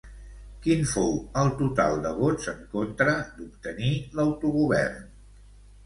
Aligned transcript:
Quin 0.61 0.79
fou 0.91 1.13
el 1.41 1.51
total 1.59 2.01
de 2.07 2.15
vots 2.23 2.51
en 2.55 2.65
contra 2.73 3.17
d'obtenir 3.39 3.95
l'autogovern? 4.19 5.11